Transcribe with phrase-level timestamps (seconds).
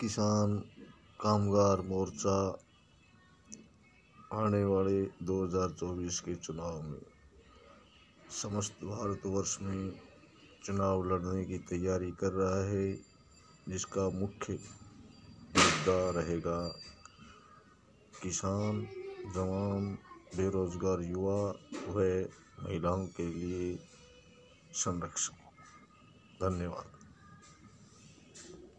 [0.00, 0.58] किसान,
[1.20, 2.58] कामगार मोर्चा,
[4.32, 7.02] आने वाले 2024 के चुनाव में।
[8.30, 10.00] समस्त भारतवर्ष में
[10.64, 12.92] चुनाव लड़ने की तैयारी कर रहा है,
[13.68, 14.52] जिसका मुख्य
[15.56, 16.68] मुद्दा रहेगा
[18.22, 18.82] किसान,
[19.34, 19.98] जवान,
[20.36, 21.54] बेरोजगार युवा
[21.88, 21.98] व
[22.62, 23.78] महिलाओं के लिए
[24.72, 25.34] संरक्षण।
[26.48, 26.97] धन्यवाद।